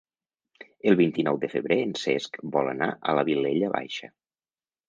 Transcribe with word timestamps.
El 0.91 0.97
vint-i-nou 1.01 1.37
de 1.43 1.51
febrer 1.51 1.77
en 1.89 1.93
Cesc 2.05 2.39
vol 2.57 2.73
anar 2.73 2.91
a 3.13 3.19
la 3.19 3.25
Vilella 3.29 3.73
Baixa. 3.77 4.11